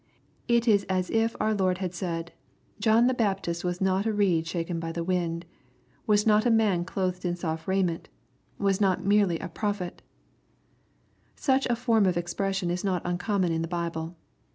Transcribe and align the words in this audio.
It 0.47 0.67
is 0.67 0.83
as 0.85 1.11
if 1.11 1.35
our 1.39 1.53
Lord 1.53 1.77
had 1.77 1.93
said, 1.93 2.33
*' 2.55 2.65
John 2.79 3.05
the 3.05 3.13
Baptist 3.13 3.63
was 3.63 3.79
not 3.79 4.07
a 4.07 4.11
reed 4.11 4.47
shaken 4.47 4.79
by 4.79 4.91
the 4.91 5.05
wind/'— 5.05 5.45
"was 6.07 6.25
not 6.25 6.43
a 6.43 6.49
man 6.49 6.85
clothed 6.85 7.23
in 7.23 7.35
soft 7.35 7.67
raiment,"— 7.67 8.09
"was 8.67 8.81
not 8.81 9.05
merely 9.05 9.37
a 9.37 9.47
prophet"— 9.47 10.01
Such 11.35 11.67
a 11.67 11.75
form 11.75 12.07
of 12.07 12.17
expression 12.17 12.71
is 12.71 12.83
not 12.83 13.03
uncommon 13.05 13.51
in 13.51 13.61
the 13.61 13.67
Bible. 13.67 14.15